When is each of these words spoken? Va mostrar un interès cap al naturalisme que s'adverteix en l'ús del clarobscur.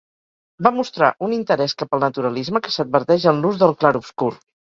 Va 0.67 0.69
mostrar 0.77 1.09
un 1.27 1.35
interès 1.35 1.75
cap 1.81 1.93
al 1.99 2.01
naturalisme 2.05 2.63
que 2.65 2.73
s'adverteix 2.77 3.29
en 3.35 3.45
l'ús 3.45 3.61
del 3.61 3.77
clarobscur. 3.85 4.33